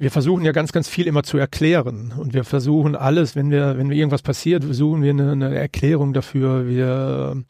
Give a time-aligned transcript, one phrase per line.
[0.00, 3.76] wir versuchen ja ganz, ganz viel immer zu erklären und wir versuchen alles, wenn wir,
[3.78, 6.68] wenn irgendwas passiert, versuchen wir eine, eine Erklärung dafür.
[6.68, 7.42] Wir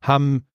[0.00, 0.46] haben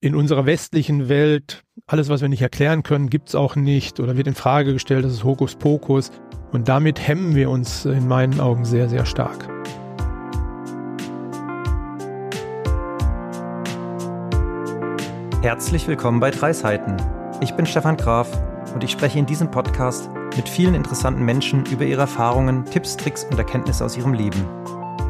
[0.00, 4.26] in unserer westlichen Welt alles, was wir nicht erklären können, gibt's auch nicht oder wird
[4.26, 6.12] in Frage gestellt, das ist Hokuspokus
[6.52, 9.48] und damit hemmen wir uns in meinen Augen sehr, sehr stark.
[15.40, 16.96] Herzlich willkommen bei Drei Seiten.
[17.40, 18.28] Ich bin Stefan Graf
[18.74, 23.24] und ich spreche in diesem Podcast mit vielen interessanten Menschen über ihre Erfahrungen, Tipps, Tricks
[23.24, 24.46] und Erkenntnisse aus ihrem Leben.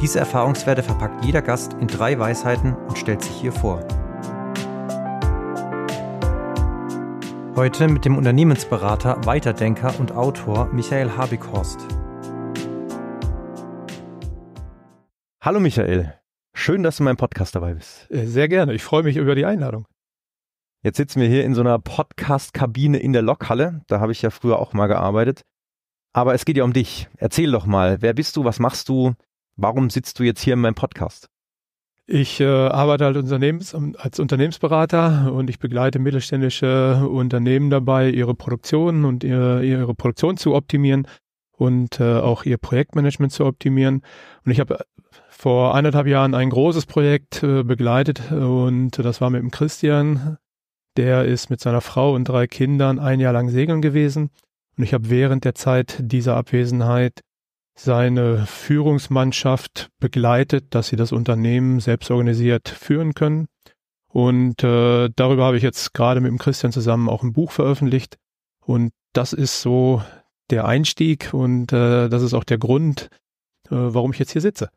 [0.01, 3.87] Diese Erfahrungswerte verpackt jeder Gast in drei Weisheiten und stellt sich hier vor.
[7.57, 11.81] Heute mit dem Unternehmensberater, Weiterdenker und Autor Michael Habighorst.
[15.43, 16.15] Hallo Michael,
[16.55, 18.11] schön, dass du in meinem Podcast dabei bist.
[18.11, 19.87] Äh, sehr gerne, ich freue mich über die Einladung.
[20.83, 23.81] Jetzt sitzen wir hier in so einer Podcast-Kabine in der Lokhalle.
[23.89, 25.43] Da habe ich ja früher auch mal gearbeitet.
[26.13, 27.09] Aber es geht ja um dich.
[27.17, 29.15] Erzähl doch mal, wer bist du, was machst du,
[29.57, 31.29] warum sitzt du jetzt hier in meinem Podcast?
[32.07, 39.05] Ich äh, arbeite halt Unternehmens, als Unternehmensberater und ich begleite mittelständische Unternehmen dabei, ihre Produktion
[39.05, 41.09] und ihre, ihre Produktion zu optimieren
[41.51, 44.03] und äh, auch ihr Projektmanagement zu optimieren.
[44.47, 44.79] Und ich habe
[45.29, 50.39] vor eineinhalb Jahren ein großes Projekt äh, begleitet und das war mit dem Christian
[50.99, 54.31] der ist mit seiner Frau und drei Kindern ein Jahr lang segeln gewesen.
[54.77, 57.21] Und ich habe während der Zeit dieser Abwesenheit
[57.79, 63.47] seine Führungsmannschaft begleitet, dass sie das Unternehmen selbst organisiert führen können.
[64.09, 68.19] Und äh, darüber habe ich jetzt gerade mit dem Christian zusammen auch ein Buch veröffentlicht.
[68.65, 70.03] Und das ist so
[70.51, 73.11] der Einstieg und äh, das ist auch der Grund,
[73.67, 74.71] äh, warum ich jetzt hier sitze.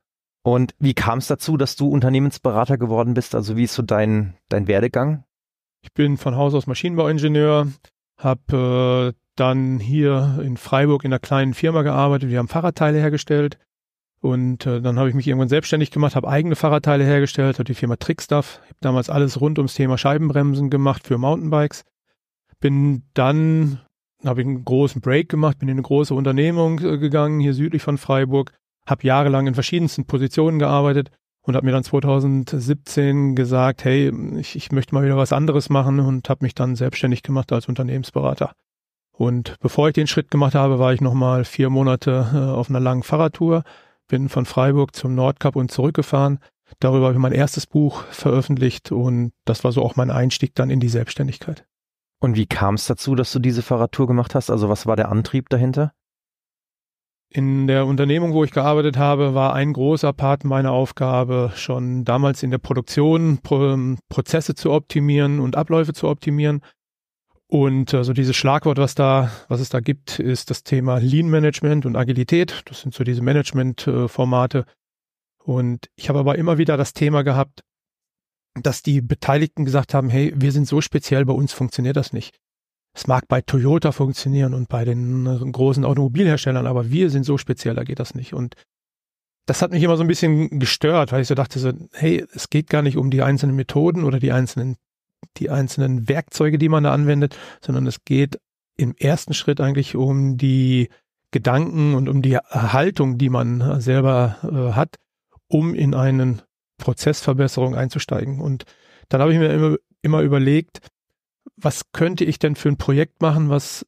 [0.43, 3.33] Und wie kam es dazu, dass du Unternehmensberater geworden bist?
[3.33, 5.23] Also wie ist so dein, dein Werdegang?
[5.83, 7.67] Ich bin von Haus aus Maschinenbauingenieur,
[8.17, 12.29] habe äh, dann hier in Freiburg in einer kleinen Firma gearbeitet.
[12.29, 13.57] Wir haben Fahrradteile hergestellt.
[14.21, 17.73] Und äh, dann habe ich mich irgendwann selbstständig gemacht, habe eigene Fahrradteile hergestellt, habe die
[17.73, 18.59] Firma Trickstuff.
[18.61, 21.83] Habe damals alles rund ums Thema Scheibenbremsen gemacht für Mountainbikes.
[22.59, 23.81] Bin dann,
[24.23, 27.81] habe ich einen großen Break gemacht, bin in eine große Unternehmung äh, gegangen, hier südlich
[27.81, 28.53] von Freiburg,
[28.85, 31.09] habe jahrelang in verschiedensten Positionen gearbeitet
[31.43, 35.99] und habe mir dann 2017 gesagt, hey, ich, ich möchte mal wieder was anderes machen
[35.99, 38.53] und habe mich dann selbstständig gemacht als Unternehmensberater.
[39.11, 42.79] Und bevor ich den Schritt gemacht habe, war ich nochmal vier Monate äh, auf einer
[42.79, 43.63] langen Fahrradtour,
[44.07, 46.39] bin von Freiburg zum Nordkap und zurückgefahren.
[46.79, 50.69] Darüber habe ich mein erstes Buch veröffentlicht und das war so auch mein Einstieg dann
[50.69, 51.65] in die Selbstständigkeit.
[52.19, 54.49] Und wie kam es dazu, dass du diese Fahrradtour gemacht hast?
[54.49, 55.91] Also was war der Antrieb dahinter?
[57.33, 62.43] In der Unternehmung, wo ich gearbeitet habe, war ein großer Part meiner Aufgabe schon damals
[62.43, 66.61] in der Produktion Pro Prozesse zu optimieren und Abläufe zu optimieren.
[67.47, 71.29] Und äh, so dieses Schlagwort, was da, was es da gibt, ist das Thema Lean
[71.29, 72.63] Management und Agilität.
[72.65, 74.65] Das sind so diese Management-Formate.
[75.41, 77.61] Und ich habe aber immer wieder das Thema gehabt,
[78.55, 82.40] dass die Beteiligten gesagt haben, hey, wir sind so speziell, bei uns funktioniert das nicht.
[82.93, 87.37] Es mag bei Toyota funktionieren und bei den äh, großen Automobilherstellern, aber wir sind so
[87.37, 88.33] speziell, da geht das nicht.
[88.33, 88.55] Und
[89.45, 92.49] das hat mich immer so ein bisschen gestört, weil ich so dachte so, hey, es
[92.49, 94.75] geht gar nicht um die einzelnen Methoden oder die einzelnen,
[95.37, 98.39] die einzelnen Werkzeuge, die man da anwendet, sondern es geht
[98.77, 100.89] im ersten Schritt eigentlich um die
[101.31, 104.97] Gedanken und um die Haltung, die man selber äh, hat,
[105.47, 106.41] um in einen
[106.77, 108.41] Prozessverbesserung einzusteigen.
[108.41, 108.65] Und
[109.09, 110.79] dann habe ich mir immer, immer überlegt,
[111.63, 113.85] was könnte ich denn für ein Projekt machen, was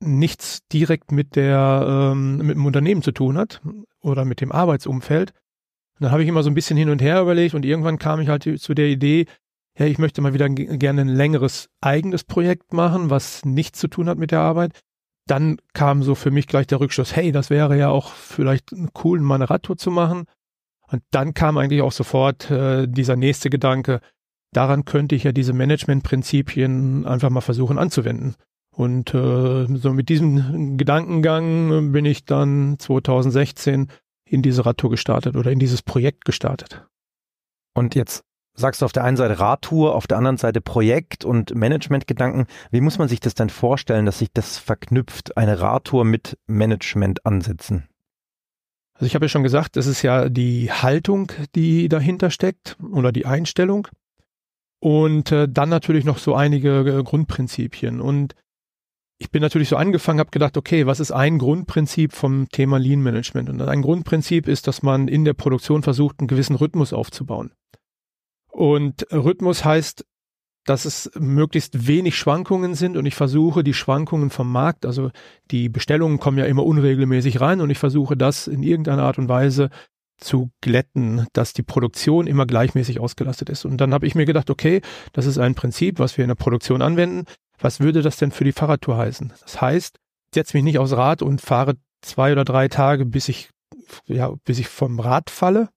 [0.00, 3.62] nichts direkt mit der ähm, mit dem Unternehmen zu tun hat
[4.00, 5.30] oder mit dem Arbeitsumfeld.
[5.30, 8.20] Und dann habe ich immer so ein bisschen hin und her überlegt und irgendwann kam
[8.20, 9.26] ich halt zu der Idee,
[9.78, 14.08] ja, ich möchte mal wieder gerne ein längeres eigenes Projekt machen, was nichts zu tun
[14.08, 14.80] hat mit der Arbeit.
[15.26, 19.20] Dann kam so für mich gleich der Rückschluss, hey, das wäre ja auch vielleicht cool,
[19.20, 20.26] mal eine Radtour zu machen.
[20.86, 24.00] Und dann kam eigentlich auch sofort äh, dieser nächste Gedanke,
[24.56, 28.34] daran könnte ich ja diese Managementprinzipien einfach mal versuchen anzuwenden.
[28.74, 33.88] Und äh, so mit diesem Gedankengang bin ich dann 2016
[34.24, 36.86] in diese Radtour gestartet oder in dieses Projekt gestartet.
[37.74, 38.24] Und jetzt
[38.54, 42.46] sagst du auf der einen Seite Radtour, auf der anderen Seite Projekt und Managementgedanken.
[42.70, 47.88] Wie muss man sich das denn vorstellen, dass sich das verknüpft, eine Radtour mit Managementansätzen?
[48.94, 53.10] Also ich habe ja schon gesagt, das ist ja die Haltung, die dahinter steckt oder
[53.10, 53.88] die Einstellung.
[54.84, 58.02] Und äh, dann natürlich noch so einige äh, Grundprinzipien.
[58.02, 58.34] Und
[59.16, 63.00] ich bin natürlich so angefangen, habe gedacht, okay, was ist ein Grundprinzip vom Thema Lean
[63.00, 63.48] Management?
[63.48, 67.52] Und ein Grundprinzip ist, dass man in der Produktion versucht, einen gewissen Rhythmus aufzubauen.
[68.50, 70.04] Und Rhythmus heißt
[70.66, 75.10] dass es möglichst wenig Schwankungen sind und ich versuche die Schwankungen vom Markt, also
[75.50, 79.28] die Bestellungen kommen ja immer unregelmäßig rein und ich versuche das in irgendeiner Art und
[79.28, 79.68] Weise
[80.18, 83.64] zu glätten, dass die Produktion immer gleichmäßig ausgelastet ist.
[83.64, 84.80] Und dann habe ich mir gedacht, okay,
[85.12, 87.24] das ist ein Prinzip, was wir in der Produktion anwenden.
[87.58, 89.32] Was würde das denn für die Fahrradtour heißen?
[89.42, 93.28] Das heißt, ich setze mich nicht aufs Rad und fahre zwei oder drei Tage, bis
[93.28, 93.50] ich,
[94.06, 95.68] ja, bis ich vom Rad falle,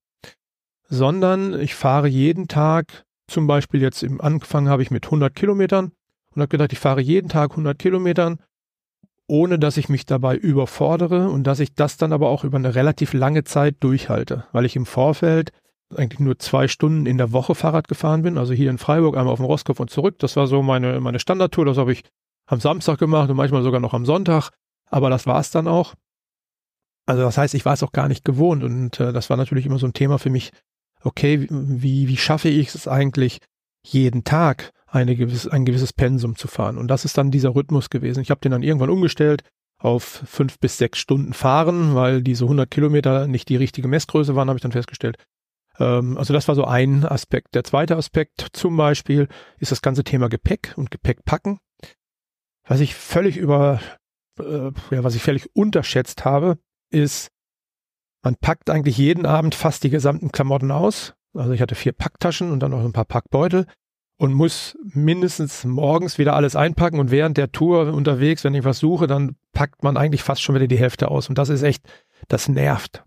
[0.89, 5.91] sondern ich fahre jeden Tag, zum Beispiel jetzt im Anfang habe ich mit 100 Kilometern
[6.33, 8.39] und habe gedacht, ich fahre jeden Tag 100 Kilometern
[9.27, 12.75] ohne dass ich mich dabei überfordere und dass ich das dann aber auch über eine
[12.75, 15.51] relativ lange Zeit durchhalte, weil ich im Vorfeld
[15.95, 19.33] eigentlich nur zwei Stunden in der Woche Fahrrad gefahren bin, also hier in Freiburg einmal
[19.33, 20.19] auf dem Rostkopf und zurück.
[20.19, 22.03] Das war so meine, meine Standardtour, das habe ich
[22.45, 24.51] am Samstag gemacht und manchmal sogar noch am Sonntag,
[24.89, 25.93] aber das war es dann auch.
[27.05, 29.65] Also das heißt, ich war es auch gar nicht gewohnt und äh, das war natürlich
[29.65, 30.51] immer so ein Thema für mich,
[31.03, 33.39] okay, wie, wie schaffe ich es eigentlich
[33.85, 36.77] jeden Tag eine gewisse, ein gewisses Pensum zu fahren.
[36.77, 38.21] Und das ist dann dieser Rhythmus gewesen.
[38.21, 39.43] Ich habe den dann irgendwann umgestellt
[39.79, 44.47] auf fünf bis sechs Stunden fahren, weil diese 100 Kilometer nicht die richtige Messgröße waren,
[44.47, 45.17] habe ich dann festgestellt.
[45.79, 47.53] Ähm, also das war so ein Aspekt.
[47.53, 49.27] Der zweite Aspekt zum Beispiel
[49.59, 51.59] ist das ganze Thema Gepäck und Gepäck packen.
[52.67, 53.79] Was ich völlig über,
[54.39, 56.57] äh, ja, was ich völlig unterschätzt habe,
[56.89, 57.29] ist,
[58.23, 61.13] man packt eigentlich jeden Abend fast die gesamten Klamotten aus.
[61.33, 63.67] Also ich hatte vier Packtaschen und dann noch ein paar Packbeutel
[64.17, 68.79] und muss mindestens morgens wieder alles einpacken und während der Tour unterwegs, wenn ich was
[68.79, 71.87] suche, dann packt man eigentlich fast schon wieder die Hälfte aus und das ist echt,
[72.27, 73.03] das nervt.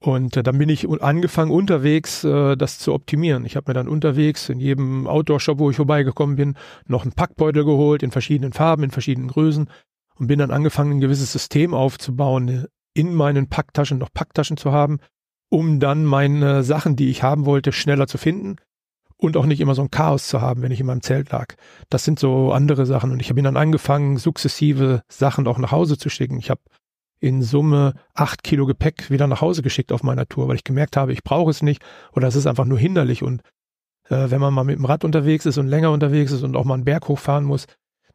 [0.00, 3.44] Und äh, dann bin ich angefangen unterwegs, äh, das zu optimieren.
[3.44, 6.54] Ich habe mir dann unterwegs in jedem Outdoor-Shop, wo ich vorbeigekommen bin,
[6.86, 9.68] noch einen Packbeutel geholt in verschiedenen Farben, in verschiedenen Größen
[10.14, 14.98] und bin dann angefangen, ein gewisses System aufzubauen, in meinen Packtaschen noch Packtaschen zu haben,
[15.50, 18.56] um dann meine Sachen, die ich haben wollte, schneller zu finden
[19.18, 21.54] und auch nicht immer so ein Chaos zu haben, wenn ich in meinem Zelt lag.
[21.90, 25.72] Das sind so andere Sachen und ich habe ihn dann angefangen, sukzessive Sachen auch nach
[25.72, 26.38] Hause zu schicken.
[26.38, 26.60] Ich habe
[27.20, 30.96] in Summe acht Kilo Gepäck wieder nach Hause geschickt auf meiner Tour, weil ich gemerkt
[30.96, 31.82] habe, ich brauche es nicht
[32.12, 33.42] oder es ist einfach nur hinderlich und
[34.08, 36.64] äh, wenn man mal mit dem Rad unterwegs ist und länger unterwegs ist und auch
[36.64, 37.66] mal einen Berg hochfahren muss,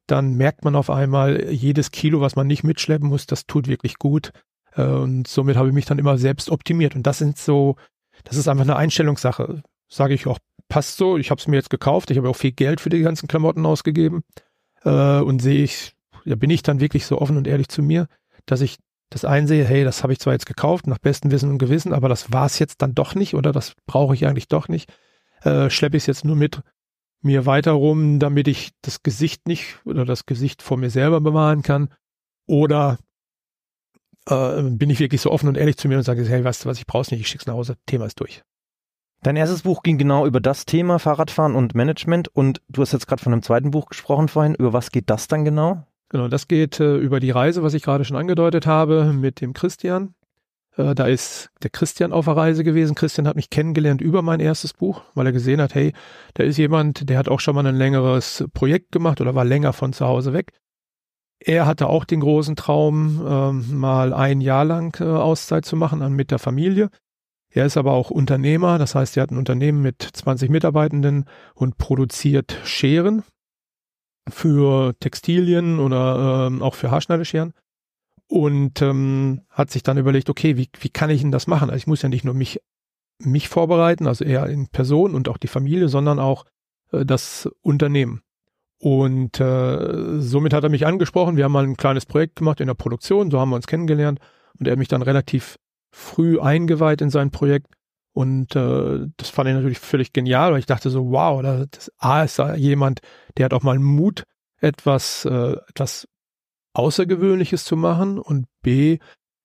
[0.07, 3.97] dann merkt man auf einmal, jedes Kilo, was man nicht mitschleppen muss, das tut wirklich
[3.99, 4.31] gut.
[4.75, 6.95] Äh, und somit habe ich mich dann immer selbst optimiert.
[6.95, 7.75] Und das sind so,
[8.23, 9.63] das ist einfach eine Einstellungssache.
[9.89, 10.39] Sage ich auch
[10.69, 13.01] passt so, ich habe es mir jetzt gekauft, ich habe auch viel Geld für die
[13.01, 14.23] ganzen Klamotten ausgegeben
[14.83, 15.95] äh, und sehe ich,
[16.25, 18.07] ja, bin ich dann wirklich so offen und ehrlich zu mir,
[18.45, 18.77] dass ich
[19.09, 22.09] das einsehe, hey, das habe ich zwar jetzt gekauft, nach bestem Wissen und Gewissen, aber
[22.09, 24.91] das war es jetzt dann doch nicht oder das brauche ich eigentlich doch nicht.
[25.43, 26.61] Äh, Schleppe ich es jetzt nur mit
[27.21, 31.61] mir weiter rum, damit ich das Gesicht nicht oder das Gesicht vor mir selber bewahren
[31.61, 31.89] kann?
[32.47, 32.97] Oder
[34.27, 36.69] äh, bin ich wirklich so offen und ehrlich zu mir und sage, hey, weißt du
[36.69, 38.43] was, ich brauche es nicht, ich schick's nach Hause, Thema ist durch.
[39.23, 43.07] Dein erstes Buch ging genau über das Thema Fahrradfahren und Management und du hast jetzt
[43.07, 44.53] gerade von einem zweiten Buch gesprochen vorhin.
[44.53, 45.87] Über was geht das dann genau?
[46.09, 49.53] Genau, das geht äh, über die Reise, was ich gerade schon angedeutet habe, mit dem
[49.53, 50.13] Christian.
[50.75, 52.95] Äh, da ist der Christian auf der Reise gewesen.
[52.95, 55.93] Christian hat mich kennengelernt über mein erstes Buch, weil er gesehen hat, hey,
[56.33, 59.71] da ist jemand, der hat auch schon mal ein längeres Projekt gemacht oder war länger
[59.71, 60.51] von zu Hause weg.
[61.39, 66.13] Er hatte auch den großen Traum, äh, mal ein Jahr lang äh, Auszeit zu machen
[66.13, 66.89] mit der Familie.
[67.55, 71.77] Er ist aber auch Unternehmer, das heißt, er hat ein Unternehmen mit 20 Mitarbeitenden und
[71.77, 73.23] produziert Scheren
[74.27, 77.53] für Textilien oder ähm, auch für Haarschneidescheren
[78.27, 81.69] und ähm, hat sich dann überlegt, okay, wie, wie kann ich denn das machen?
[81.69, 82.59] Also ich muss ja nicht nur mich,
[83.19, 86.45] mich vorbereiten, also er in Person und auch die Familie, sondern auch
[86.91, 88.23] äh, das Unternehmen.
[88.79, 91.37] Und äh, somit hat er mich angesprochen.
[91.37, 94.19] Wir haben mal ein kleines Projekt gemacht in der Produktion, so haben wir uns kennengelernt.
[94.57, 95.57] Und er hat mich dann relativ
[95.93, 97.67] früh eingeweiht in sein Projekt.
[98.13, 102.23] Und äh, das fand ich natürlich völlig genial, weil ich dachte so, wow, das A
[102.23, 103.01] ist da jemand,
[103.37, 104.23] der hat auch mal Mut,
[104.59, 106.07] etwas, äh, etwas
[106.73, 108.19] Außergewöhnliches zu machen.
[108.19, 108.99] Und B,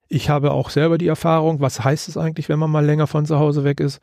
[0.09, 3.26] ich habe auch selber die Erfahrung, was heißt es eigentlich, wenn man mal länger von
[3.26, 4.00] zu Hause weg ist?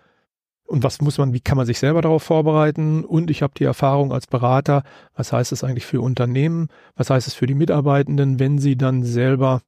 [0.68, 3.06] Und was muss man, wie kann man sich selber darauf vorbereiten?
[3.06, 4.84] Und ich habe die Erfahrung als Berater,
[5.14, 6.70] was heißt es eigentlich für Unternehmen?
[6.96, 9.62] Was heißt es für die Mitarbeitenden, wenn sie dann selber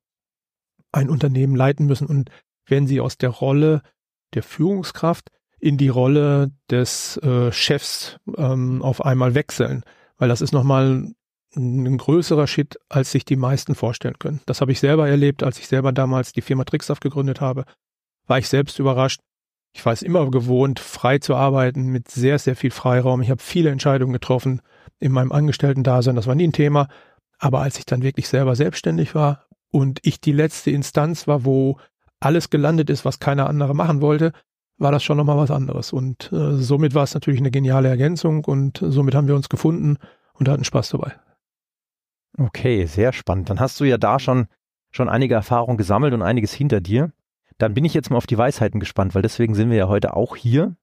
[0.92, 2.08] ein Unternehmen leiten müssen?
[2.08, 2.32] Und
[2.68, 3.82] wenn sie aus der Rolle
[4.34, 9.84] der Führungskraft in die Rolle des äh, Chefs ähm, auf einmal wechseln.
[10.18, 11.12] Weil das ist nochmal
[11.56, 14.42] ein größerer Shit, als sich die meisten vorstellen können.
[14.46, 17.66] Das habe ich selber erlebt, als ich selber damals die Firma Trickstaff gegründet habe.
[18.28, 19.22] War ich selbst überrascht.
[19.74, 23.22] Ich war es immer gewohnt, frei zu arbeiten, mit sehr, sehr viel Freiraum.
[23.22, 24.62] Ich habe viele Entscheidungen getroffen
[25.00, 26.16] in meinem Angestellten-Dasein.
[26.16, 26.88] Das war nie ein Thema.
[27.40, 31.78] Aber als ich dann wirklich selber selbstständig war und ich die letzte Instanz war, wo
[32.20, 34.34] alles gelandet ist, was keiner andere machen wollte,
[34.78, 35.94] war das schon nochmal was anderes.
[35.94, 39.98] Und äh, somit war es natürlich eine geniale Ergänzung und somit haben wir uns gefunden
[40.34, 41.14] und hatten Spaß dabei.
[42.38, 43.50] Okay, sehr spannend.
[43.50, 44.48] Dann hast du ja da schon,
[44.92, 47.12] schon einige Erfahrungen gesammelt und einiges hinter dir.
[47.58, 50.16] Dann bin ich jetzt mal auf die Weisheiten gespannt, weil deswegen sind wir ja heute
[50.16, 50.76] auch hier.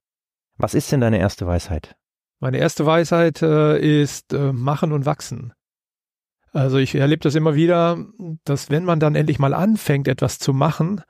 [0.57, 1.97] Was ist denn deine erste Weisheit?
[2.41, 5.53] Meine erste Weisheit äh, ist äh, machen und wachsen.
[6.53, 7.99] Also ich erlebe das immer wieder,
[8.45, 11.03] dass wenn man dann endlich mal anfängt, etwas zu machen,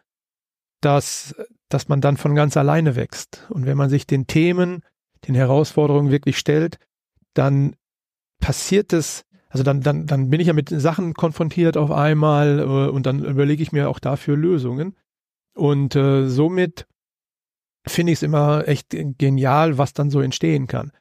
[0.85, 1.35] dass,
[1.69, 3.47] dass man dann von ganz alleine wächst.
[3.51, 4.83] Und wenn man sich den Themen,
[5.27, 6.79] den Herausforderungen wirklich stellt,
[7.35, 7.77] dann
[8.41, 12.91] passiert es, also dann, dann, dann bin ich ja mit Sachen konfrontiert auf einmal äh,
[12.91, 14.97] und dann überlege ich mir auch dafür Lösungen.
[15.55, 16.87] Und äh, somit
[17.87, 20.93] finde ich es immer echt genial, was dann so entstehen kann.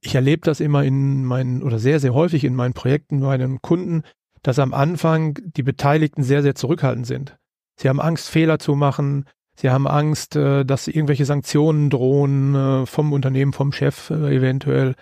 [0.00, 4.02] Ich erlebe das immer in meinen oder sehr, sehr häufig in meinen Projekten bei Kunden,
[4.42, 7.36] dass am Anfang die Beteiligten sehr, sehr zurückhaltend sind.
[7.80, 9.24] Sie haben Angst, Fehler zu machen.
[9.56, 14.96] Sie haben Angst, äh, dass irgendwelche Sanktionen drohen äh, vom Unternehmen, vom Chef äh, eventuell.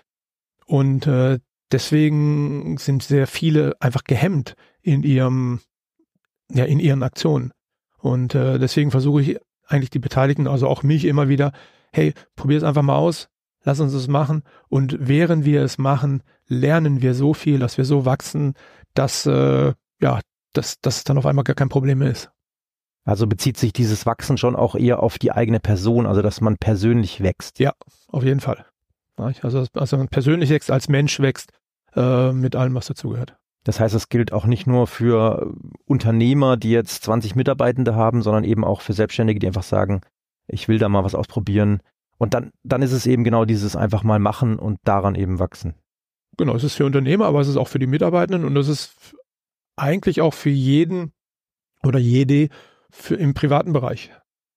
[0.65, 1.11] Und
[1.73, 5.61] deswegen sind sehr viele einfach gehemmt in ihrem,
[6.53, 7.53] ja, in ihren Aktionen.
[7.97, 11.53] Und deswegen versuche ich eigentlich die Beteiligten, also auch mich immer wieder,
[11.91, 13.29] hey, probier es einfach mal aus,
[13.65, 14.43] lass uns es machen.
[14.69, 18.53] Und während wir es machen, lernen wir so viel, dass wir so wachsen,
[18.93, 20.21] dass, äh, ja,
[20.53, 22.31] dass, dass es dann auf einmal gar kein Problem mehr ist.
[23.09, 26.59] Also bezieht sich dieses Wachsen schon auch eher auf die eigene Person, also dass man
[26.59, 27.59] persönlich wächst.
[27.59, 27.73] Ja,
[28.09, 28.67] auf jeden Fall.
[29.17, 31.51] Also, also man persönlich wächst, als Mensch wächst,
[31.97, 33.35] äh, mit allem, was dazugehört.
[33.65, 35.55] Das heißt, es gilt auch nicht nur für
[35.87, 40.03] Unternehmer, die jetzt 20 Mitarbeitende haben, sondern eben auch für Selbstständige, die einfach sagen,
[40.47, 41.81] ich will da mal was ausprobieren.
[42.19, 45.75] Und dann, dann ist es eben genau dieses einfach mal machen und daran eben wachsen.
[46.37, 49.17] Genau, es ist für Unternehmer, aber es ist auch für die Mitarbeitenden und es ist
[49.77, 51.13] eigentlich auch für jeden
[51.83, 52.51] oder jede,
[52.91, 54.11] für, im privaten Bereich.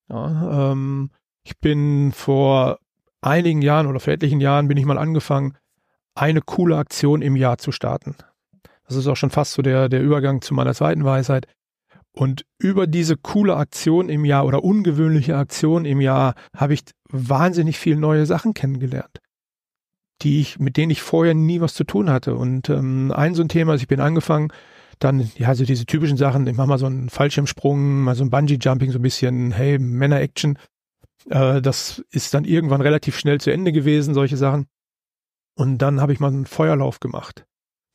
[0.10, 1.12] Ja, ähm,
[1.44, 2.80] ich bin vor
[3.22, 5.58] einigen Jahren oder vor etlichen Jahren bin ich mal angefangen,
[6.16, 8.16] eine coole Aktion im Jahr zu starten.
[8.88, 11.48] Das ist auch schon fast so der, der Übergang zu meiner zweiten Weisheit.
[12.14, 17.80] Und über diese coole Aktion im Jahr oder ungewöhnliche Aktion im Jahr habe ich wahnsinnig
[17.80, 19.22] viel neue Sachen kennengelernt,
[20.22, 22.36] die ich, mit denen ich vorher nie was zu tun hatte.
[22.36, 24.52] Und ähm, ein so ein Thema, also ich bin angefangen,
[25.04, 28.30] dann, ja, so diese typischen Sachen, ich mache mal so einen Fallschirmsprung, mal so ein
[28.30, 30.58] Bungee-Jumping, so ein bisschen, hey, Männer-Action.
[31.30, 34.68] Äh, das ist dann irgendwann relativ schnell zu Ende gewesen, solche Sachen.
[35.56, 37.46] Und dann habe ich mal einen Feuerlauf gemacht.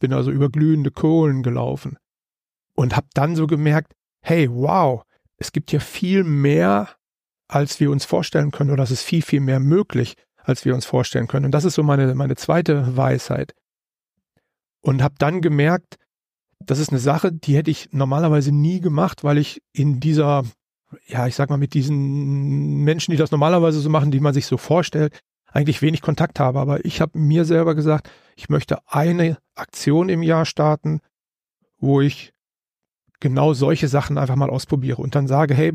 [0.00, 1.96] Bin also über glühende Kohlen gelaufen.
[2.74, 5.02] Und habe dann so gemerkt, hey, wow,
[5.38, 6.90] es gibt ja viel mehr,
[7.48, 10.84] als wir uns vorstellen können, oder es ist viel, viel mehr möglich, als wir uns
[10.84, 11.46] vorstellen können.
[11.46, 13.54] Und das ist so meine, meine zweite Weisheit.
[14.80, 15.96] Und habe dann gemerkt,
[16.64, 20.44] das ist eine Sache, die hätte ich normalerweise nie gemacht, weil ich in dieser,
[21.06, 24.46] ja, ich sag mal, mit diesen Menschen, die das normalerweise so machen, die man sich
[24.46, 26.58] so vorstellt, eigentlich wenig Kontakt habe.
[26.58, 31.00] Aber ich habe mir selber gesagt, ich möchte eine Aktion im Jahr starten,
[31.78, 32.32] wo ich
[33.20, 35.72] genau solche Sachen einfach mal ausprobiere und dann sage, hey,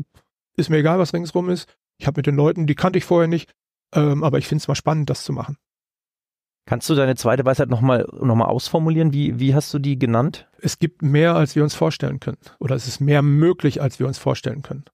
[0.56, 1.68] ist mir egal, was ringsrum ist.
[1.98, 3.50] Ich habe mit den Leuten, die kannte ich vorher nicht,
[3.94, 5.56] ähm, aber ich finde es mal spannend, das zu machen.
[6.66, 9.12] Kannst du deine zweite Weisheit nochmal noch mal ausformulieren?
[9.12, 10.48] Wie, wie hast du die genannt?
[10.62, 12.38] Es gibt mehr, als wir uns vorstellen können.
[12.60, 14.84] Oder es ist mehr möglich, als wir uns vorstellen können.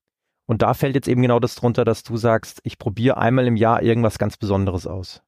[0.46, 3.56] Und da fällt jetzt eben genau das drunter, dass du sagst, ich probiere einmal im
[3.56, 5.22] Jahr irgendwas ganz Besonderes aus.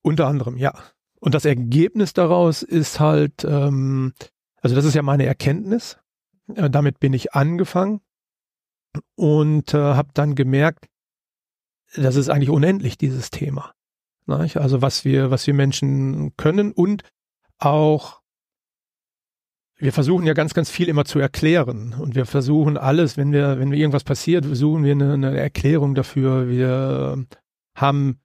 [0.00, 0.72] Unter anderem, ja.
[1.20, 4.14] Und das Ergebnis daraus ist halt, ähm,
[4.60, 5.98] also das ist ja meine Erkenntnis.
[6.54, 8.00] Äh, damit bin ich angefangen
[9.16, 10.86] und äh, habe dann gemerkt,
[11.96, 13.72] das ist eigentlich unendlich, dieses Thema.
[14.26, 17.02] Also was wir, was wir Menschen können und
[17.58, 18.20] auch
[19.78, 23.58] wir versuchen ja ganz, ganz viel immer zu erklären und wir versuchen alles, wenn wir,
[23.60, 26.48] wenn wir irgendwas passiert, versuchen wir eine, eine Erklärung dafür.
[26.48, 27.24] Wir
[27.76, 28.20] haben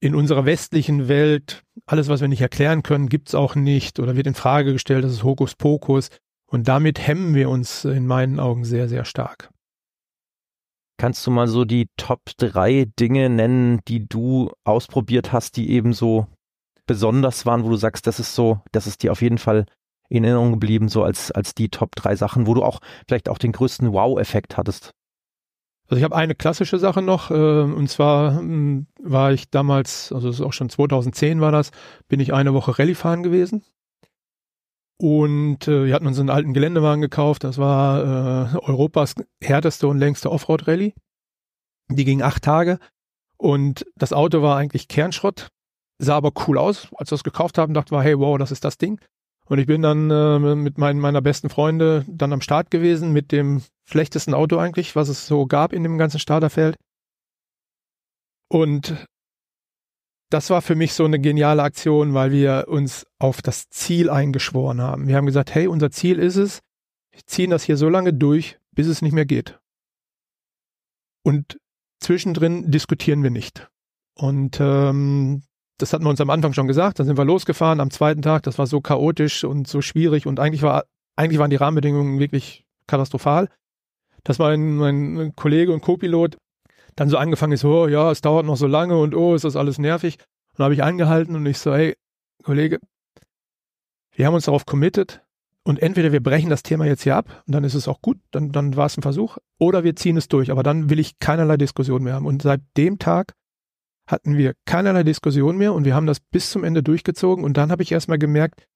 [0.00, 4.26] in unserer westlichen Welt alles, was wir nicht erklären können, gibt's auch nicht oder wird
[4.26, 5.04] in Frage gestellt.
[5.04, 6.10] Das ist Hokuspokus
[6.46, 9.50] und damit hemmen wir uns in meinen Augen sehr, sehr stark.
[10.98, 15.92] Kannst du mal so die Top drei Dinge nennen, die du ausprobiert hast, die eben
[15.92, 16.26] so
[16.86, 19.66] besonders waren, wo du sagst, das ist so, das ist dir auf jeden Fall
[20.08, 23.38] in Erinnerung geblieben, so als, als die Top drei Sachen, wo du auch vielleicht auch
[23.38, 24.92] den größten Wow-Effekt hattest?
[25.88, 30.28] Also ich habe eine klassische Sache noch, äh, und zwar äh, war ich damals, also
[30.28, 31.70] das ist auch schon 2010 war das,
[32.08, 33.62] bin ich eine Woche Rallye fahren gewesen.
[34.98, 37.44] Und äh, wir hatten uns einen alten Geländewagen gekauft.
[37.44, 40.94] Das war äh, Europas härteste und längste Offroad-Rallye.
[41.90, 42.78] Die ging acht Tage.
[43.36, 45.48] Und das Auto war eigentlich Kernschrott.
[45.98, 46.88] Sah aber cool aus.
[46.96, 48.98] Als wir es gekauft haben, dachten wir, hey, wow, das ist das Ding.
[49.48, 53.30] Und ich bin dann äh, mit meinen, meiner besten Freunde dann am Start gewesen mit
[53.30, 56.76] dem schlechtesten Auto eigentlich, was es so gab in dem ganzen Starterfeld.
[58.48, 59.06] Und
[60.30, 64.80] das war für mich so eine geniale Aktion, weil wir uns auf das Ziel eingeschworen
[64.80, 65.06] haben.
[65.06, 66.60] Wir haben gesagt, hey, unser Ziel ist es,
[67.12, 69.60] wir ziehen das hier so lange durch, bis es nicht mehr geht.
[71.22, 71.58] Und
[72.00, 73.68] zwischendrin diskutieren wir nicht.
[74.14, 75.42] Und ähm,
[75.78, 78.42] das hatten wir uns am Anfang schon gesagt, dann sind wir losgefahren am zweiten Tag,
[78.44, 80.84] das war so chaotisch und so schwierig und eigentlich war,
[81.16, 83.48] eigentlich waren die Rahmenbedingungen wirklich katastrophal.
[84.24, 86.36] Dass mein, mein Kollege und Co-Pilot
[86.96, 89.54] dann so angefangen ist, oh ja, es dauert noch so lange und oh, ist das
[89.54, 90.18] alles nervig.
[90.56, 91.94] Und habe ich angehalten und ich so, hey,
[92.42, 92.80] Kollege,
[94.12, 95.22] wir haben uns darauf committed
[95.62, 98.18] und entweder wir brechen das Thema jetzt hier ab und dann ist es auch gut,
[98.30, 101.18] dann, dann war es ein Versuch, oder wir ziehen es durch, aber dann will ich
[101.18, 102.26] keinerlei Diskussion mehr haben.
[102.26, 103.34] Und seit dem Tag
[104.06, 107.70] hatten wir keinerlei Diskussion mehr und wir haben das bis zum Ende durchgezogen und dann
[107.70, 108.66] habe ich erstmal gemerkt,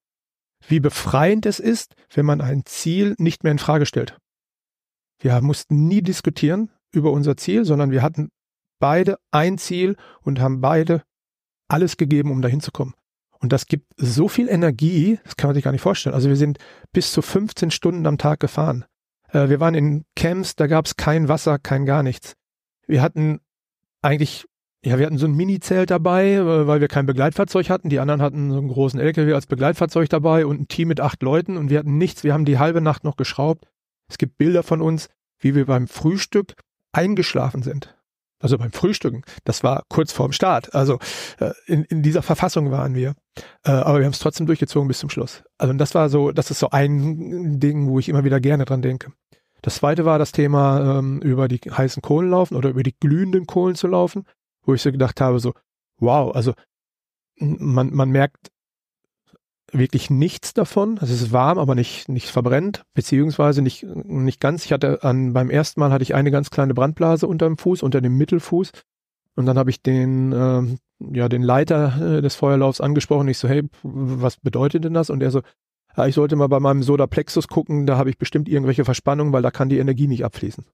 [0.66, 4.18] wie befreiend es ist, wenn man ein Ziel nicht mehr in Frage stellt.
[5.18, 8.30] Wir mussten nie diskutieren über unser Ziel, sondern wir hatten
[8.78, 11.02] beide ein Ziel und haben beide
[11.68, 12.94] alles gegeben, um dahin zu kommen.
[13.38, 16.14] Und das gibt so viel Energie, das kann man sich gar nicht vorstellen.
[16.14, 16.58] Also wir sind
[16.92, 18.84] bis zu 15 Stunden am Tag gefahren.
[19.28, 22.34] Äh, wir waren in Camps, da gab es kein Wasser, kein gar nichts.
[22.87, 23.40] Wir hatten
[24.02, 24.46] eigentlich
[24.84, 27.90] ja, wir hatten so ein Mini-Zelt dabei, äh, weil wir kein Begleitfahrzeug hatten.
[27.90, 31.22] Die anderen hatten so einen großen LKW als Begleitfahrzeug dabei und ein Team mit acht
[31.22, 32.25] Leuten und wir hatten nichts.
[32.25, 33.66] Wir haben die halbe Nacht noch geschraubt.
[34.08, 35.08] Es gibt Bilder von uns,
[35.38, 36.54] wie wir beim Frühstück
[36.92, 37.94] eingeschlafen sind.
[38.42, 39.22] Also beim Frühstücken.
[39.44, 40.75] Das war kurz vorm Start.
[40.75, 40.99] Also
[41.40, 43.14] äh, in, in dieser Verfassung waren wir.
[43.64, 45.42] Äh, aber wir haben es trotzdem durchgezogen bis zum Schluss.
[45.58, 48.80] Also das war so, das ist so ein Ding, wo ich immer wieder gerne dran
[48.80, 49.12] denke.
[49.60, 53.46] Das zweite war das Thema, ähm, über die heißen Kohlen laufen oder über die glühenden
[53.46, 54.25] Kohlen zu laufen
[54.62, 55.55] wo ich so gedacht habe, so,
[55.99, 56.55] wow, also
[57.37, 58.50] man, man merkt
[59.73, 60.99] wirklich nichts davon.
[60.99, 64.64] Also es ist warm, aber nicht, nicht verbrennt, beziehungsweise nicht, nicht ganz.
[64.64, 67.83] Ich hatte an, beim ersten Mal hatte ich eine ganz kleine Brandblase unter dem Fuß,
[67.83, 68.73] unter dem Mittelfuß.
[69.37, 73.29] Und dann habe ich den, ähm, ja, den Leiter äh, des Feuerlaufs angesprochen.
[73.29, 75.09] Ich so, hey, was bedeutet denn das?
[75.09, 75.43] Und er so,
[75.97, 79.43] ja, ich sollte mal bei meinem Sodaplexus gucken, da habe ich bestimmt irgendwelche Verspannungen, weil
[79.43, 80.64] da kann die Energie nicht abfließen.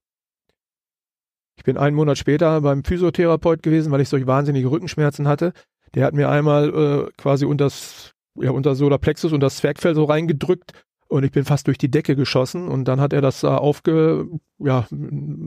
[1.57, 5.53] Ich bin einen Monat später beim Physiotherapeut gewesen, weil ich solch wahnsinnige Rückenschmerzen hatte.
[5.95, 10.05] Der hat mir einmal äh, quasi unter das, ja, unter Solarplexus und das Zwergfell so
[10.05, 10.73] reingedrückt
[11.07, 14.27] und ich bin fast durch die Decke geschossen und dann hat er das äh, aufge,
[14.59, 14.85] ja,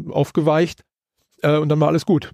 [0.09, 0.83] aufgeweicht
[1.42, 2.33] äh, und dann war alles gut.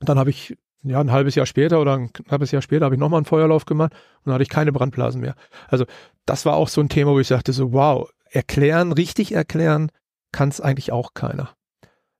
[0.00, 3.00] dann habe ich ja ein halbes Jahr später oder ein knappes Jahr später habe ich
[3.00, 5.34] nochmal einen Feuerlauf gemacht und dann hatte ich keine Brandblasen mehr.
[5.68, 5.84] Also
[6.26, 9.90] das war auch so ein Thema, wo ich sagte so wow, erklären, richtig erklären
[10.32, 11.54] kann es eigentlich auch keiner.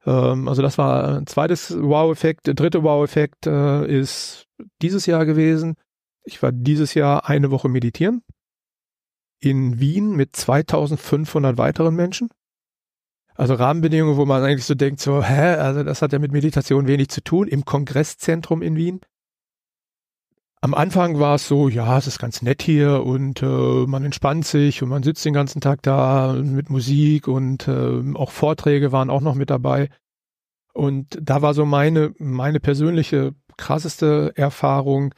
[0.07, 2.47] Ähm, also das war ein zweites Wow-Effekt.
[2.47, 4.47] Der dritte Wow-Effekt äh, ist
[4.81, 5.75] dieses Jahr gewesen.
[6.25, 8.23] Ich war dieses Jahr eine Woche meditieren
[9.41, 12.31] in Wien mit 2500 weiteren Menschen.
[13.35, 16.87] Also Rahmenbedingungen, wo man eigentlich so denkt, so, hä, also das hat ja mit Meditation
[16.87, 19.01] wenig zu tun, im Kongresszentrum in Wien.
[20.63, 23.47] Am Anfang war es so, ja, es ist ganz nett hier und äh,
[23.87, 28.31] man entspannt sich und man sitzt den ganzen Tag da mit Musik und äh, auch
[28.31, 29.91] Vorträge waren auch noch mit dabei.
[30.73, 35.15] Und da war so meine, meine persönliche krasseste Erfahrung,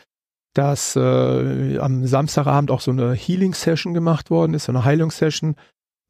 [0.55, 5.57] dass äh, am Samstagabend auch so eine Healing-Session gemacht worden ist, so eine Heilungssession,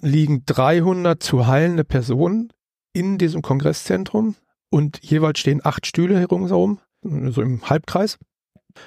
[0.01, 2.53] liegen 300 zu heilende Personen
[2.93, 4.37] in diesem Kongresszentrum
[4.71, 8.19] und jeweils stehen acht Stühle herum, so im Halbkreis.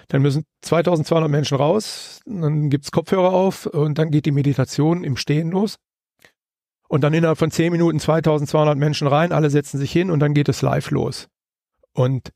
[0.08, 5.18] Dann müssen 2200 Menschen raus, dann gibt's Kopfhörer auf und dann geht die Meditation im
[5.18, 5.78] Stehen los.
[6.88, 10.34] Und dann innerhalb von 10 Minuten 2200 Menschen rein, alle setzen sich hin und dann
[10.34, 11.30] geht es live los.
[11.94, 12.32] Und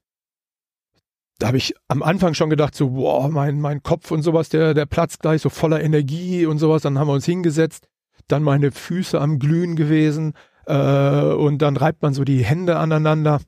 [1.40, 4.74] da habe ich am Anfang schon gedacht, so, boah, mein, mein Kopf und sowas, der,
[4.74, 6.84] der platzt gleich so voller Energie und sowas.
[6.84, 7.88] Dann haben wir uns hingesetzt,
[8.28, 10.34] dann meine Füße am Glühen gewesen
[10.66, 13.42] äh, und dann reibt man so die Hände aneinander.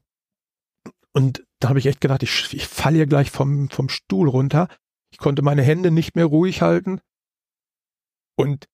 [1.13, 4.67] Und da habe ich echt gedacht, ich, ich falle hier gleich vom, vom Stuhl runter.
[5.11, 7.01] Ich konnte meine Hände nicht mehr ruhig halten.
[8.35, 8.65] Und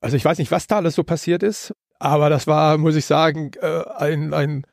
[0.00, 3.06] also ich weiß nicht, was da alles so passiert ist, aber das war, muss ich
[3.06, 4.66] sagen, äh, ein, ein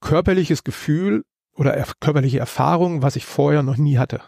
[0.00, 4.20] körperliches Gefühl oder er körperliche Erfahrung, was ich vorher noch nie hatte.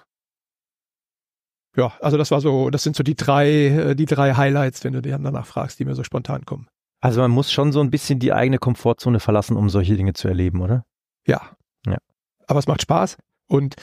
[1.77, 4.95] Ja, also das war so, das sind so die drei, äh, die drei Highlights, wenn
[4.95, 6.69] du dir danach fragst, die mir so spontan kommen.
[7.01, 10.27] Also man muss schon so ein bisschen die eigene Komfortzone verlassen, um solche Dinge zu
[10.27, 10.85] erleben, oder?
[11.27, 11.58] Ja,
[12.49, 13.17] aber es macht Spaß.
[13.47, 13.77] Und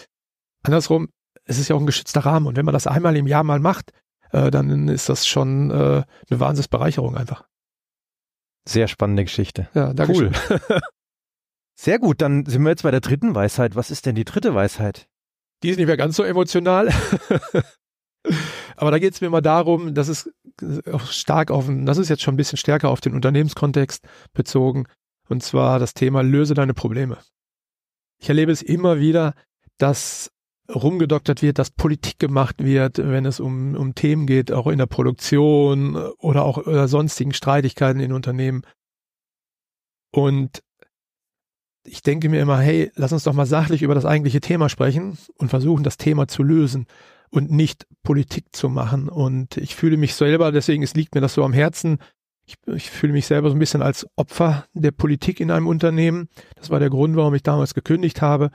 [0.63, 1.09] andersrum,
[1.45, 2.47] es ist ja auch ein geschützter Rahmen.
[2.47, 3.91] Und wenn man das einmal im Jahr mal macht,
[4.31, 7.47] äh, dann ist das schon äh, eine Wahnsinnsbereicherung einfach.
[8.67, 9.69] Sehr spannende Geschichte.
[9.73, 10.31] Ja, danke cool.
[11.77, 13.75] Sehr gut, dann sind wir jetzt bei der dritten Weisheit.
[13.75, 15.07] Was ist denn die dritte Weisheit?
[15.61, 16.89] Die ist nicht mehr ganz so emotional.
[18.77, 20.33] Aber da geht es mir immer darum, dass es
[20.91, 24.87] auch stark auf, das ist jetzt schon ein bisschen stärker auf den Unternehmenskontext bezogen,
[25.27, 27.17] und zwar das Thema löse deine Probleme
[28.25, 29.35] ich erlebe es immer wieder,
[29.77, 30.31] dass
[30.73, 34.87] rumgedoktert wird, dass Politik gemacht wird, wenn es um, um Themen geht, auch in der
[34.87, 38.63] Produktion oder auch oder sonstigen Streitigkeiten in Unternehmen.
[40.11, 40.63] Und
[41.83, 45.19] ich denke mir immer, hey, lass uns doch mal sachlich über das eigentliche Thema sprechen
[45.35, 46.87] und versuchen, das Thema zu lösen
[47.29, 49.07] und nicht Politik zu machen.
[49.07, 51.99] Und ich fühle mich selber, deswegen es liegt mir das so am Herzen.
[52.45, 56.29] Ich, ich fühle mich selber so ein bisschen als Opfer der Politik in einem Unternehmen.
[56.55, 58.51] Das war der Grund, warum ich damals gekündigt habe,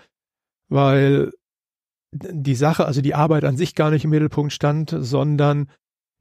[0.69, 1.33] weil
[2.13, 5.71] die Sache, also die Arbeit an sich gar nicht im Mittelpunkt stand, sondern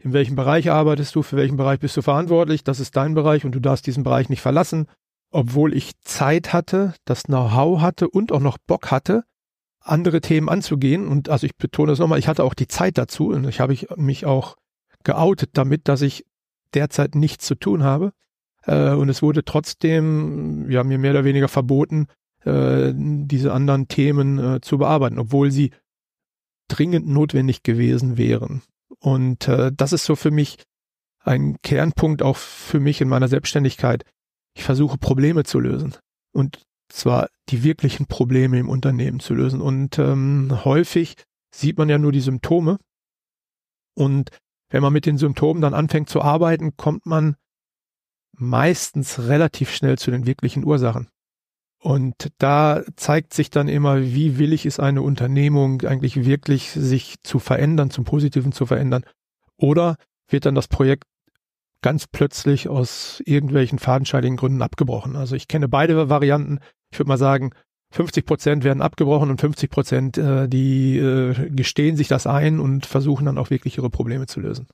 [0.02, 3.44] in welchem Bereich arbeitest du, für welchen Bereich bist du verantwortlich, das ist dein Bereich
[3.44, 4.88] und du darfst diesen Bereich nicht verlassen,
[5.32, 9.24] obwohl ich Zeit hatte, das Know-how hatte und auch noch Bock hatte,
[9.80, 11.08] andere Themen anzugehen.
[11.08, 13.76] Und also ich betone das nochmal, ich hatte auch die Zeit dazu und ich habe
[13.98, 14.56] mich auch
[15.04, 16.26] geoutet damit, dass ich
[16.74, 18.12] derzeit nichts zu tun habe.
[18.64, 22.08] Äh, und es wurde trotzdem ja, mir mehr oder weniger verboten,
[22.44, 25.72] äh, diese anderen Themen äh, zu bearbeiten, obwohl sie
[26.68, 28.62] dringend notwendig gewesen wären.
[29.00, 30.64] Und äh, das ist so für mich
[31.24, 34.04] ein Kernpunkt auch für mich in meiner Selbstständigkeit.
[34.56, 35.96] Ich versuche Probleme zu lösen
[36.32, 39.62] und zwar die wirklichen Probleme im Unternehmen zu lösen.
[39.62, 41.16] Und ähm, häufig
[41.54, 42.78] sieht man ja nur die Symptome.
[43.96, 44.32] Und
[44.70, 47.36] wenn man mit den Symptomen dann anfängt zu arbeiten, kommt man
[48.34, 51.10] meistens relativ schnell zu den wirklichen Ursachen.
[51.82, 57.40] Und da zeigt sich dann immer, wie willig ist eine Unternehmung eigentlich wirklich sich zu
[57.40, 59.04] verändern, zum Positiven zu verändern.
[59.56, 59.96] Oder
[60.28, 61.06] wird dann das Projekt
[61.82, 65.16] ganz plötzlich aus irgendwelchen fadenscheinigen Gründen abgebrochen.
[65.16, 66.60] Also ich kenne beide Varianten.
[66.92, 67.52] Ich würde mal sagen,
[67.92, 72.86] 50 Prozent werden abgebrochen und 50 Prozent, äh, die äh, gestehen sich das ein und
[72.86, 74.68] versuchen dann auch wirklich ihre Probleme zu lösen.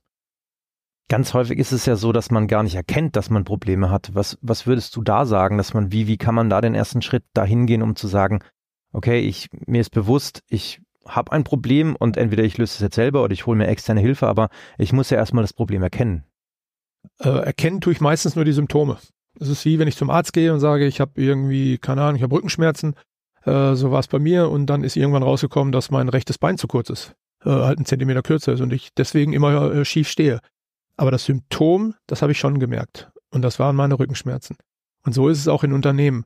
[1.08, 4.10] Ganz häufig ist es ja so, dass man gar nicht erkennt, dass man Probleme hat.
[4.14, 7.00] Was, was würdest du da sagen, dass man, wie, wie kann man da den ersten
[7.00, 8.40] Schritt dahin gehen, um zu sagen,
[8.92, 12.96] okay, ich, mir ist bewusst, ich habe ein Problem und entweder ich löse es jetzt
[12.96, 14.48] selber oder ich hole mir externe Hilfe, aber
[14.78, 16.24] ich muss ja erstmal das Problem erkennen.
[17.20, 18.98] Äh, erkennen tue ich meistens nur die Symptome.
[19.40, 22.16] Es ist wie, wenn ich zum Arzt gehe und sage, ich habe irgendwie, keine Ahnung,
[22.16, 22.94] ich habe Rückenschmerzen.
[23.44, 26.58] Äh, so war es bei mir und dann ist irgendwann rausgekommen, dass mein rechtes Bein
[26.58, 27.14] zu kurz ist.
[27.44, 30.40] Äh, halt einen Zentimeter kürzer ist und ich deswegen immer äh, schief stehe.
[30.96, 33.10] Aber das Symptom, das habe ich schon gemerkt.
[33.30, 34.56] Und das waren meine Rückenschmerzen.
[35.04, 36.24] Und so ist es auch in Unternehmen.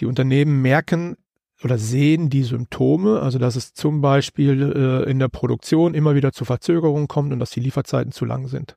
[0.00, 1.16] Die Unternehmen merken
[1.62, 6.32] oder sehen die Symptome, also dass es zum Beispiel äh, in der Produktion immer wieder
[6.32, 8.76] zu Verzögerungen kommt und dass die Lieferzeiten zu lang sind.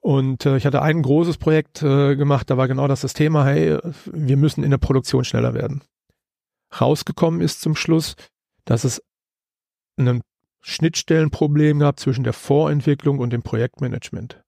[0.00, 3.44] Und äh, ich hatte ein großes Projekt äh, gemacht, da war genau das das Thema,
[3.44, 5.82] hey, wir müssen in der Produktion schneller werden.
[6.80, 8.14] Rausgekommen ist zum Schluss,
[8.64, 9.02] dass es
[9.96, 10.22] einen
[10.60, 14.42] Schnittstellenproblem gab zwischen der Vorentwicklung und dem Projektmanagement.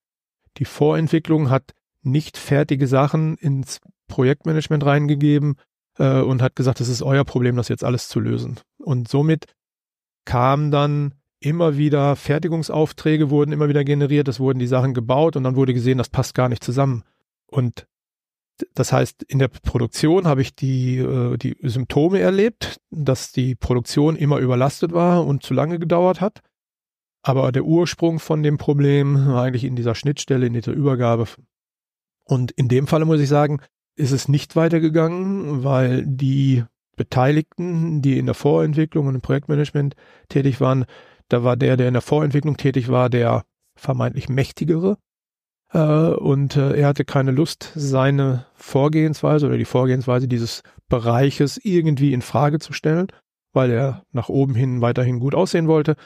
[0.58, 5.56] Die Vorentwicklung hat nicht fertige Sachen ins Projektmanagement reingegeben
[5.98, 8.60] äh, und hat gesagt, es ist euer Problem, das jetzt alles zu lösen.
[8.78, 9.46] Und somit
[10.24, 15.44] kam dann immer wieder Fertigungsaufträge wurden immer wieder generiert, es wurden die Sachen gebaut und
[15.44, 17.02] dann wurde gesehen, das passt gar nicht zusammen.
[17.46, 17.86] Und
[18.74, 24.16] das heißt, in der Produktion habe ich die, äh, die Symptome erlebt, dass die Produktion
[24.16, 26.40] immer überlastet war und zu lange gedauert hat.
[27.22, 31.26] Aber der Ursprung von dem Problem war eigentlich in dieser Schnittstelle, in dieser Übergabe.
[32.24, 33.60] Und in dem Falle muss ich sagen,
[33.96, 36.64] ist es nicht weitergegangen, weil die
[36.96, 39.96] Beteiligten, die in der Vorentwicklung und im Projektmanagement
[40.28, 40.84] tätig waren,
[41.30, 43.44] da war der, der in der Vorentwicklung tätig war, der
[43.76, 44.98] vermeintlich mächtigere
[45.72, 52.12] äh, und äh, er hatte keine Lust, seine Vorgehensweise oder die Vorgehensweise dieses Bereiches irgendwie
[52.12, 53.08] in Frage zu stellen,
[53.52, 55.96] weil er nach oben hin weiterhin gut aussehen wollte.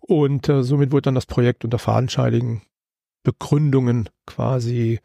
[0.00, 2.62] Und äh, somit wurde dann das Projekt unter fadenscheinigen
[3.24, 5.00] Begründungen quasi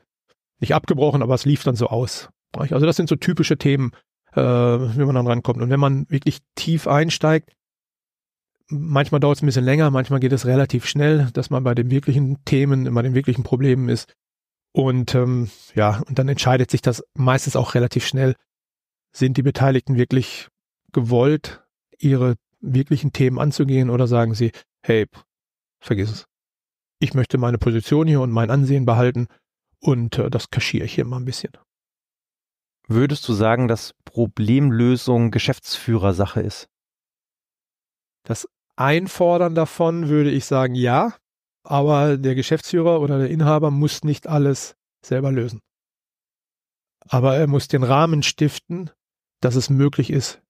[0.60, 2.30] nicht abgebrochen, aber es lief dann so aus.
[2.56, 3.92] Also das sind so typische Themen,
[4.34, 5.62] äh, wie man dann rankommt.
[5.62, 7.52] Und wenn man wirklich tief einsteigt,
[8.70, 11.92] manchmal dauert es ein bisschen länger, manchmal geht es relativ schnell, dass man bei den
[11.92, 14.14] wirklichen Themen, bei den wirklichen Problemen ist.
[14.72, 18.36] Und ähm, ja, und dann entscheidet sich das meistens auch relativ schnell.
[19.12, 20.48] Sind die Beteiligten wirklich
[20.92, 21.64] gewollt,
[22.00, 25.08] ihre wirklichen Themen anzugehen oder sagen sie, hey,
[25.80, 26.26] vergiss es.
[27.00, 29.28] Ich möchte meine Position hier und mein Ansehen behalten
[29.80, 31.52] und äh, das kaschiere ich hier mal ein bisschen.
[32.88, 36.70] Würdest du sagen, dass Problemlösung Geschäftsführersache ist?
[38.24, 41.14] Das Einfordern davon würde ich sagen, ja,
[41.64, 45.60] aber der Geschäftsführer oder der Inhaber muss nicht alles selber lösen.
[47.08, 48.90] Aber er muss den Rahmen stiften,
[49.42, 50.42] dass es möglich ist,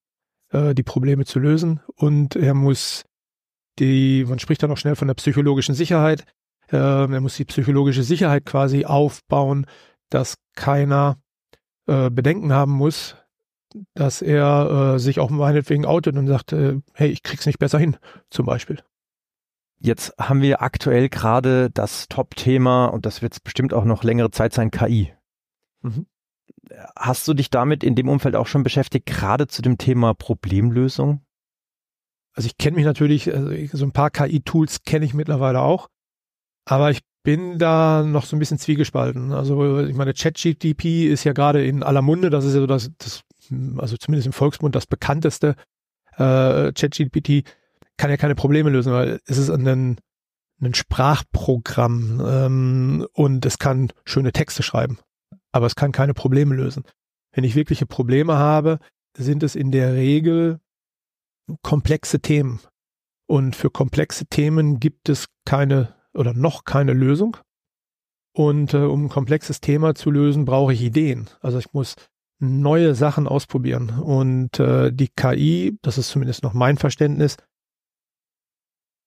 [0.51, 3.03] äh, die Probleme zu lösen und er muss
[3.79, 6.25] die, man spricht dann auch schnell von der psychologischen Sicherheit,
[6.71, 9.65] äh, er muss die psychologische Sicherheit quasi aufbauen,
[10.09, 11.17] dass keiner
[11.88, 13.15] äh, Bedenken haben muss,
[13.93, 17.79] dass er äh, sich auch meinetwegen outet und sagt, äh, hey, ich krieg's nicht besser
[17.79, 17.97] hin,
[18.29, 18.81] zum Beispiel.
[19.79, 24.53] Jetzt haben wir aktuell gerade das Top-Thema und das wird bestimmt auch noch längere Zeit
[24.53, 25.13] sein, KI.
[25.81, 26.05] Mhm.
[26.97, 31.21] Hast du dich damit in dem Umfeld auch schon beschäftigt, gerade zu dem Thema Problemlösung?
[32.33, 35.89] Also ich kenne mich natürlich, also so ein paar KI-Tools kenne ich mittlerweile auch,
[36.65, 39.31] aber ich bin da noch so ein bisschen zwiegespalten.
[39.31, 42.91] Also ich meine, ChatGTP ist ja gerade in aller Munde, das ist ja so das,
[42.97, 43.23] das
[43.77, 45.56] also zumindest im Volksmund das bekannteste.
[46.17, 47.43] Äh, ChatGPT
[47.97, 49.97] kann ja keine Probleme lösen, weil es ist ein,
[50.62, 54.99] ein Sprachprogramm ähm, und es kann schöne Texte schreiben,
[55.51, 56.84] aber es kann keine Probleme lösen.
[57.32, 58.79] Wenn ich wirkliche Probleme habe,
[59.17, 60.60] sind es in der Regel
[61.62, 62.60] komplexe Themen.
[63.25, 67.38] Und für komplexe Themen gibt es keine oder noch keine Lösung.
[68.36, 71.29] Und äh, um ein komplexes Thema zu lösen, brauche ich Ideen.
[71.41, 71.95] Also ich muss
[72.43, 73.89] neue Sachen ausprobieren.
[73.89, 77.38] Und äh, die KI, das ist zumindest noch mein Verständnis,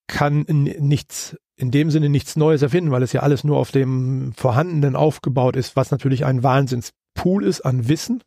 [0.09, 4.33] kann nichts, in dem Sinne nichts Neues erfinden, weil es ja alles nur auf dem
[4.35, 8.23] Vorhandenen aufgebaut ist, was natürlich ein Wahnsinnspool ist an Wissen,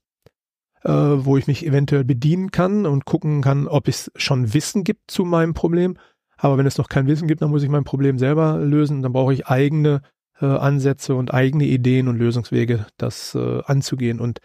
[0.84, 5.10] äh, wo ich mich eventuell bedienen kann und gucken kann, ob es schon Wissen gibt
[5.10, 5.98] zu meinem Problem.
[6.38, 9.02] Aber wenn es noch kein Wissen gibt, dann muss ich mein Problem selber lösen.
[9.02, 10.02] Dann brauche ich eigene
[10.42, 14.20] äh, Ansätze und eigene Ideen und Lösungswege, das äh, anzugehen.
[14.20, 14.40] Und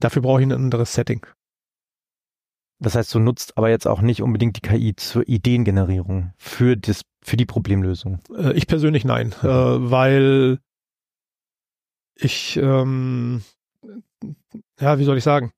[0.00, 1.26] dafür brauche ich ein anderes Setting.
[2.80, 7.02] Das heißt, du nutzt aber jetzt auch nicht unbedingt die KI zur Ideengenerierung für das,
[7.20, 8.20] für die Problemlösung.
[8.36, 10.60] Äh, ich persönlich nein, äh, weil
[12.14, 13.42] ich, ähm,
[14.80, 15.52] ja, wie soll ich sagen?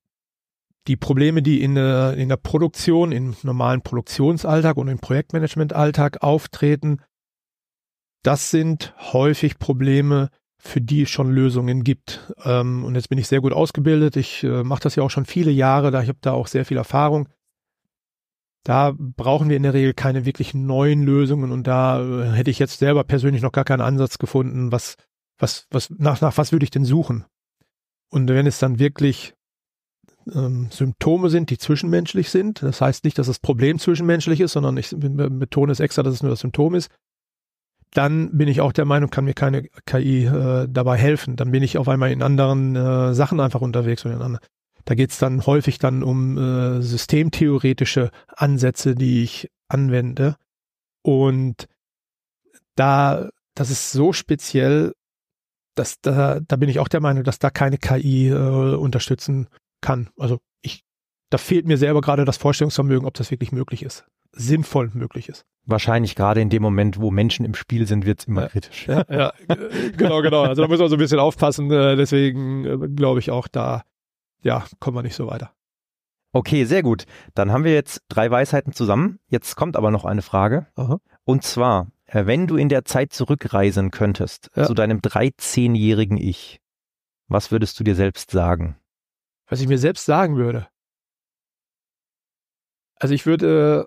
[0.87, 7.03] Die Probleme, die in der, in der Produktion, im normalen Produktionsalltag und im Projektmanagementalltag auftreten,
[8.23, 12.33] das sind häufig Probleme, für die es schon Lösungen gibt.
[12.45, 14.17] Ähm, und jetzt bin ich sehr gut ausgebildet.
[14.17, 16.65] Ich äh, mache das ja auch schon viele Jahre, da ich habe da auch sehr
[16.65, 17.29] viel Erfahrung.
[18.63, 22.59] Da brauchen wir in der Regel keine wirklich neuen Lösungen und da äh, hätte ich
[22.59, 24.97] jetzt selber persönlich noch gar keinen Ansatz gefunden, was,
[25.39, 27.25] was, was, nach, nach was würde ich denn suchen?
[28.11, 29.33] Und wenn es dann wirklich
[30.35, 34.77] ähm, Symptome sind, die zwischenmenschlich sind, das heißt nicht, dass das Problem zwischenmenschlich ist, sondern
[34.77, 36.91] ich betone es extra, dass es nur das Symptom ist,
[37.93, 41.37] dann bin ich auch der Meinung, kann mir keine KI äh, dabei helfen.
[41.37, 44.05] Dann bin ich auf einmal in anderen äh, Sachen einfach unterwegs.
[44.85, 50.37] Da geht es dann häufig dann um äh, systemtheoretische Ansätze, die ich anwende.
[51.03, 51.67] Und
[52.77, 54.95] da, das ist so speziell,
[55.75, 59.49] dass da, da bin ich auch der Meinung, dass da keine KI äh, unterstützen
[59.81, 60.11] kann.
[60.17, 60.85] Also ich,
[61.31, 65.47] da fehlt mir selber gerade das Vorstellungsvermögen, ob das wirklich möglich ist, sinnvoll möglich ist
[65.71, 68.89] wahrscheinlich gerade in dem Moment, wo Menschen im Spiel sind, wird es immer ja, kritisch.
[68.89, 69.33] Ja, ja,
[69.97, 70.43] genau, genau.
[70.43, 71.71] Also da muss man so ein bisschen aufpassen.
[71.71, 73.85] Äh, deswegen äh, glaube ich auch, da
[74.43, 75.53] ja, kommen wir nicht so weiter.
[76.33, 77.07] Okay, sehr gut.
[77.35, 79.19] Dann haben wir jetzt drei Weisheiten zusammen.
[79.29, 80.67] Jetzt kommt aber noch eine Frage.
[80.77, 81.01] Aha.
[81.25, 84.65] Und zwar, äh, wenn du in der Zeit zurückreisen könntest ja.
[84.65, 86.61] zu deinem 13-jährigen Ich,
[87.29, 88.77] was würdest du dir selbst sagen?
[89.49, 90.69] Was ich mir selbst sagen würde?
[92.97, 93.87] Also ich würde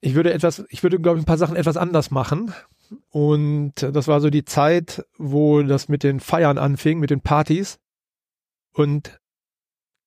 [0.00, 2.52] ich würde etwas, ich würde, glaube ich, ein paar Sachen etwas anders machen.
[3.10, 7.78] Und das war so die Zeit, wo das mit den Feiern anfing, mit den Partys.
[8.72, 9.18] Und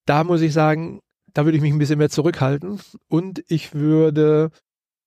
[0.05, 1.01] da muss ich sagen,
[1.33, 2.79] da würde ich mich ein bisschen mehr zurückhalten.
[3.07, 4.51] Und ich würde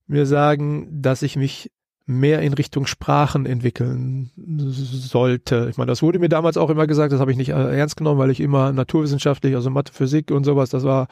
[0.07, 1.71] mir sagen, dass ich mich
[2.05, 5.69] mehr in Richtung Sprachen entwickeln sollte.
[5.71, 7.97] Ich meine, das wurde mir damals auch immer gesagt, das habe ich nicht äh, ernst
[7.97, 11.07] genommen, weil ich immer naturwissenschaftlich, also Mathe, Physik und sowas, das war,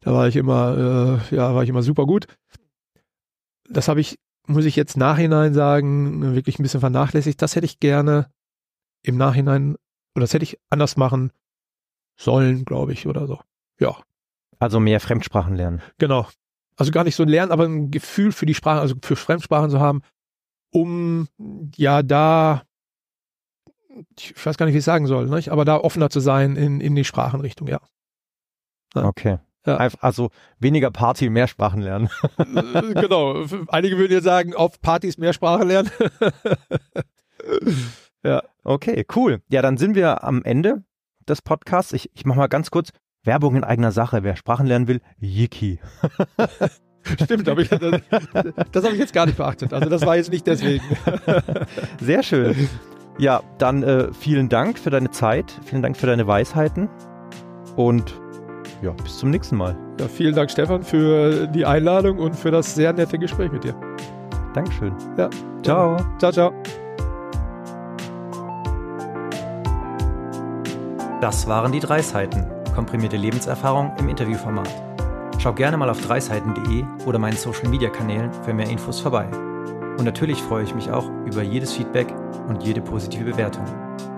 [0.00, 2.28] da war ich immer, äh, ja, war ich immer super gut
[3.68, 7.40] das habe ich, muss ich jetzt nachhinein sagen, wirklich ein bisschen vernachlässigt.
[7.40, 8.30] Das hätte ich gerne
[9.02, 9.76] im Nachhinein,
[10.14, 11.32] oder das hätte ich anders machen
[12.18, 13.40] sollen, glaube ich, oder so.
[13.78, 13.96] Ja.
[14.58, 15.82] Also mehr Fremdsprachen lernen.
[15.98, 16.28] Genau.
[16.76, 19.80] Also gar nicht so lernen, aber ein Gefühl für die Sprache, also für Fremdsprachen zu
[19.80, 20.02] haben,
[20.72, 21.28] um
[21.76, 22.62] ja da,
[24.18, 25.50] ich weiß gar nicht, wie ich sagen soll, nicht?
[25.50, 27.80] aber da offener zu sein in, in die Sprachenrichtung, ja.
[28.94, 29.04] ja.
[29.04, 29.38] Okay.
[29.66, 29.76] Ja.
[30.00, 32.08] Also weniger Party, mehr Sprachen lernen.
[32.38, 33.44] Äh, genau.
[33.68, 35.90] Einige würden jetzt sagen, auf Partys mehr Sprachen lernen.
[38.24, 38.42] ja.
[38.64, 39.42] Okay, cool.
[39.48, 40.84] Ja, dann sind wir am Ende
[41.28, 41.92] des Podcasts.
[41.92, 42.90] Ich, ich mache mal ganz kurz
[43.24, 44.22] Werbung in eigener Sache.
[44.22, 45.80] Wer Sprachen lernen will, Yiki.
[47.22, 47.80] Stimmt, aber ich, das,
[48.72, 49.72] das habe ich jetzt gar nicht beachtet.
[49.72, 50.82] Also das war jetzt nicht deswegen.
[52.00, 52.68] Sehr schön.
[53.18, 56.88] Ja, dann äh, vielen Dank für deine Zeit, vielen Dank für deine Weisheiten
[57.76, 58.20] und
[58.82, 59.76] ja, bis zum nächsten Mal.
[60.00, 63.74] Ja, vielen Dank, Stefan, für die Einladung und für das sehr nette Gespräch mit dir.
[64.54, 64.92] Dankeschön.
[65.16, 65.28] Ja.
[65.62, 65.96] Ciao.
[66.18, 66.52] Ciao, ciao.
[71.20, 72.44] Das waren die drei Seiten.
[72.74, 74.68] komprimierte Lebenserfahrung im Interviewformat.
[75.38, 79.26] Schau gerne mal auf dreiseiten.de oder meinen Social Media Kanälen für mehr Infos vorbei.
[79.98, 82.12] Und natürlich freue ich mich auch über jedes Feedback
[82.48, 83.64] und jede positive Bewertung.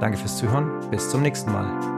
[0.01, 1.98] Danke fürs Zuhören, bis zum nächsten Mal.